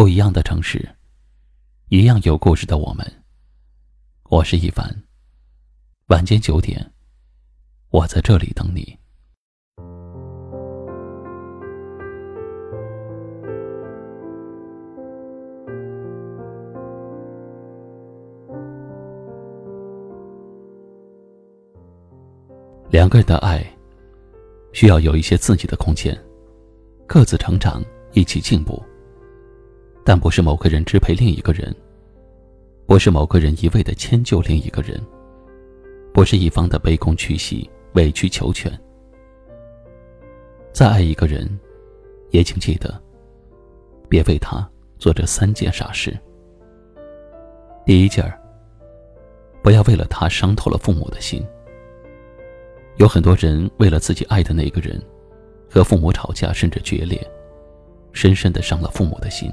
[0.00, 0.88] 不一样的城市，
[1.90, 3.06] 一样有故事的我们。
[4.30, 4.90] 我是一凡。
[6.06, 6.90] 晚间九点，
[7.90, 8.98] 我在这里等你。
[22.88, 23.62] 两个人的爱，
[24.72, 26.18] 需要有一些自己的空间，
[27.06, 28.82] 各自成长，一起进步。
[30.04, 31.74] 但不是某个人支配另一个人，
[32.86, 35.00] 不是某个人一味的迁就另一个人，
[36.12, 38.72] 不是一方的卑躬屈膝、委曲求全。
[40.72, 41.48] 再爱一个人，
[42.30, 43.00] 也请记得，
[44.08, 46.16] 别为他做这三件傻事。
[47.84, 48.40] 第一件儿，
[49.62, 51.44] 不要为了他伤透了父母的心。
[52.96, 55.00] 有很多人为了自己爱的那个人，
[55.70, 57.20] 和父母吵架甚至决裂，
[58.12, 59.50] 深深的伤了父母的心。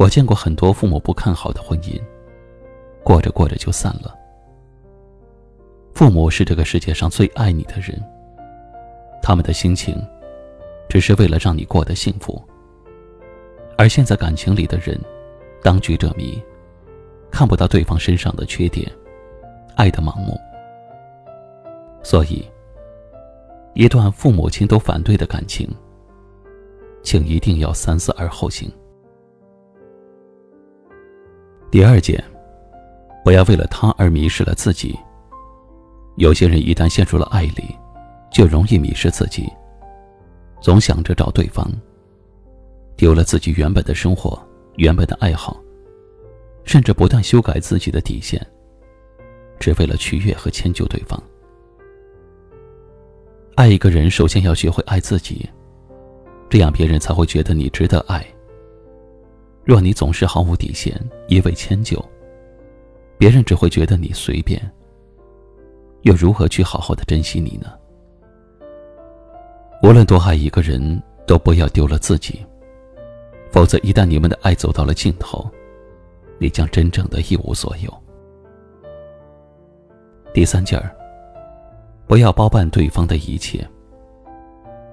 [0.00, 2.00] 我见过很多父母不看好的婚姻，
[3.04, 4.16] 过着过着就散了。
[5.92, 8.02] 父母是这个世界上最爱你的人，
[9.22, 10.02] 他们的心情，
[10.88, 12.42] 只是为了让你过得幸福。
[13.76, 14.98] 而现在感情里的人，
[15.62, 16.42] 当局者迷，
[17.30, 18.90] 看不到对方身上的缺点，
[19.76, 20.34] 爱的盲目。
[22.02, 22.42] 所以，
[23.74, 25.68] 一段父母亲都反对的感情，
[27.02, 28.72] 请一定要三思而后行。
[31.70, 32.22] 第二件，
[33.24, 34.98] 不要为了他而迷失了自己。
[36.16, 37.76] 有些人一旦陷入了爱里，
[38.32, 39.48] 就容易迷失自己，
[40.60, 41.70] 总想着找对方，
[42.96, 44.36] 丢了自己原本的生活、
[44.78, 45.56] 原本的爱好，
[46.64, 48.44] 甚至不断修改自己的底线，
[49.60, 51.22] 只为了取悦和迁就对方。
[53.54, 55.48] 爱一个人，首先要学会爱自己，
[56.48, 58.26] 这样别人才会觉得你值得爱。
[59.64, 62.02] 若你总是毫无底线，一味迁就，
[63.18, 64.60] 别人只会觉得你随便，
[66.02, 67.72] 又如何去好好的珍惜你呢？
[69.82, 72.44] 无论多爱一个人，都不要丢了自己，
[73.50, 75.48] 否则一旦你们的爱走到了尽头，
[76.38, 77.92] 你将真正的一无所有。
[80.32, 80.94] 第三件儿，
[82.06, 83.66] 不要包办对方的一切。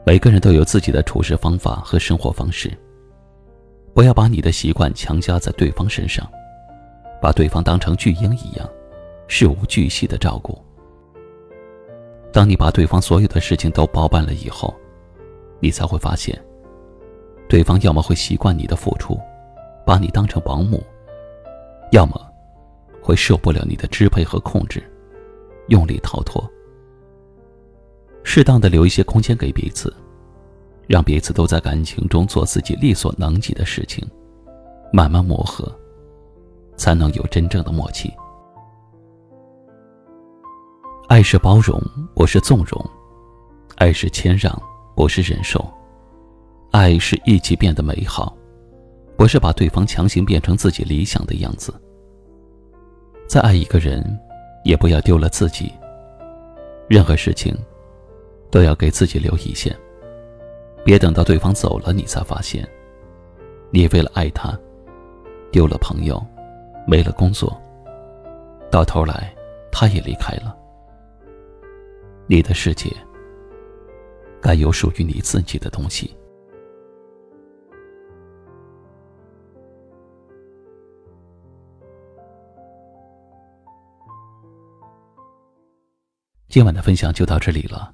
[0.05, 2.71] 每个人都有自己的处事方法和生活方式。
[3.97, 6.23] 不要把你的习惯强加在对方身上，
[7.19, 8.69] 把对方当成巨婴一样，
[9.27, 10.55] 事无巨细的照顾。
[12.31, 14.71] 当你把对方所有的事情都包办了以后，
[15.59, 16.39] 你才会发现，
[17.49, 19.19] 对方要么会习惯你的付出，
[19.83, 20.77] 把你当成保姆；
[21.91, 22.21] 要么
[23.01, 24.83] 会受不了你的支配和控制，
[25.69, 26.47] 用力逃脱。
[28.23, 29.91] 适当的留一些空间给彼此。
[30.87, 34.07] 让彼此都在感情中做自己力所能及的事情，
[34.91, 35.69] 慢慢磨合，
[36.77, 38.11] 才能有真正的默契。
[41.09, 41.81] 爱是包容，
[42.15, 42.81] 不是纵容；
[43.75, 44.51] 爱是谦让，
[44.95, 45.59] 不是忍受；
[46.71, 48.35] 爱是一起变得美好，
[49.17, 51.73] 不是把对方强行变成自己理想的样子。
[53.27, 54.19] 再爱一个人，
[54.63, 55.71] 也不要丢了自己。
[56.89, 57.53] 任何事情，
[58.49, 59.77] 都要给自己留一线。
[60.87, 62.65] 别等到对方走了，你才发现，
[63.71, 64.57] 你为了爱他，
[65.51, 66.25] 丢了朋友，
[66.87, 67.61] 没了工作，
[68.71, 69.35] 到头来，
[69.69, 70.57] 他也离开了。
[72.25, 72.89] 你的世界，
[74.41, 76.15] 该有属于你自己的东西。
[86.47, 87.93] 今晚的分享就到这里了。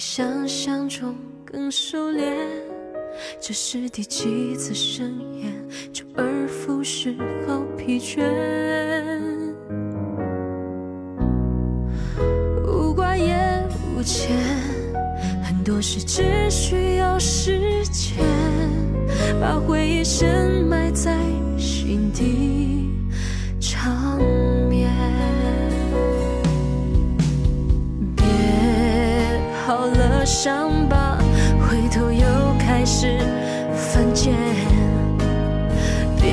[0.00, 1.14] 比想象中
[1.44, 2.34] 更熟练。
[3.38, 5.52] 这是第几次盛宴，
[5.92, 7.14] 周而复始
[7.46, 8.22] 好疲倦。
[12.66, 13.36] 无挂也
[13.94, 14.38] 无牵，
[15.44, 18.24] 很多事只需要时间，
[19.38, 21.14] 把回忆深埋在
[21.58, 22.59] 心底。
[30.42, 31.18] 伤疤，
[31.68, 32.24] 回头又
[32.58, 33.18] 开始
[33.76, 34.32] 犯贱。
[36.16, 36.32] 别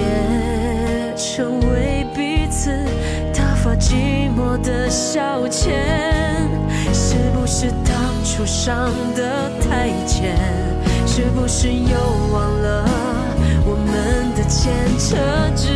[1.18, 2.72] 成为彼此
[3.36, 5.74] 打发寂寞的消遣，
[6.94, 7.94] 是不是当
[8.24, 10.38] 初伤得太浅？
[11.06, 12.00] 是不是又
[12.32, 12.86] 忘了
[13.66, 15.18] 我们的牵扯
[15.54, 15.68] 之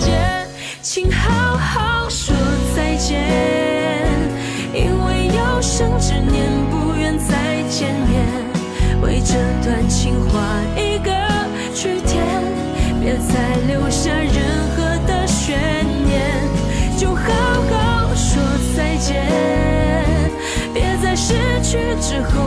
[0.00, 0.44] 间？
[0.82, 1.89] 请好好
[9.90, 10.38] 情画
[10.76, 11.10] 一个
[11.74, 12.24] 句点，
[13.00, 15.58] 别再留下任何的悬
[16.06, 16.22] 念，
[16.96, 17.24] 就好
[17.68, 18.40] 好说
[18.76, 19.26] 再见，
[20.72, 21.34] 别在失
[21.64, 22.40] 去之后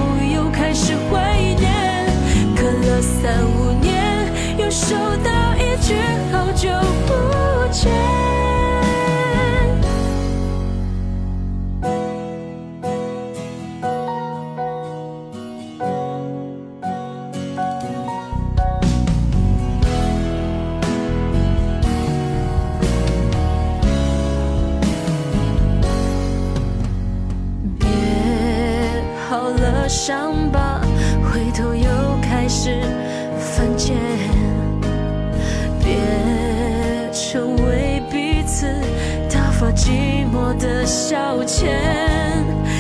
[40.94, 41.66] 消遣，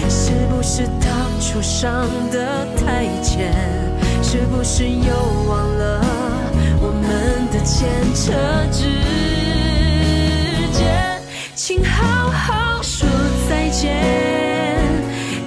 [0.07, 1.09] 是不是当
[1.41, 3.51] 初伤得太浅？
[4.21, 5.15] 是不是又
[5.49, 5.99] 忘了
[6.79, 8.31] 我们的牵扯
[8.71, 8.83] 之
[10.71, 11.19] 间？
[11.55, 13.09] 请好好说
[13.49, 13.97] 再见，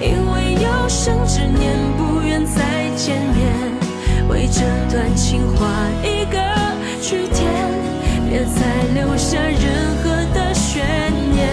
[0.01, 3.47] 因为有生之年不愿再见面，
[4.27, 4.59] 为这
[4.91, 5.65] 段情画
[6.03, 6.37] 一个
[7.01, 7.47] 句点，
[8.29, 10.83] 别再留下任何的悬
[11.31, 11.47] 念，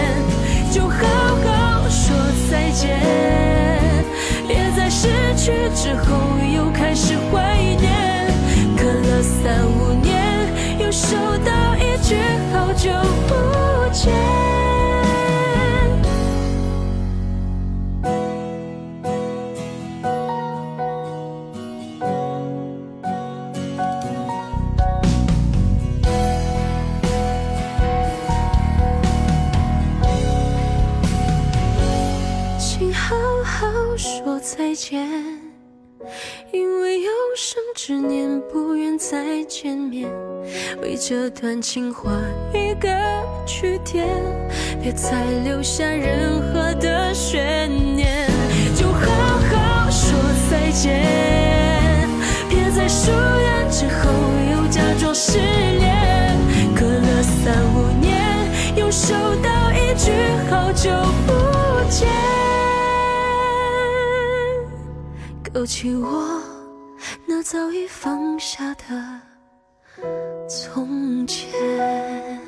[0.74, 0.96] 就好
[1.44, 2.16] 好说
[2.50, 2.98] 再见，
[4.48, 5.06] 别在失
[5.36, 6.16] 去之后
[6.52, 8.26] 又开始怀念，
[8.76, 12.16] 隔了三五年又收到一句
[12.52, 12.90] 好久
[13.28, 14.33] 不见。
[34.56, 35.08] 再见，
[36.52, 40.08] 因为有生之年不愿再见面，
[40.80, 42.12] 为这段情画
[42.52, 42.88] 一个
[43.44, 44.06] 句点，
[44.80, 48.28] 别再留下任何的悬念，
[48.76, 49.10] 就好
[49.50, 50.16] 好说
[50.48, 52.08] 再见，
[52.48, 54.08] 别在疏远之后
[54.52, 56.38] 又假装失恋，
[56.76, 58.22] 隔了三五年
[58.76, 60.12] 又收到一句
[60.48, 60.90] 好久
[61.26, 62.33] 不见。
[65.54, 66.42] 勾起我
[67.26, 69.20] 那早已放下的
[70.48, 72.44] 从前。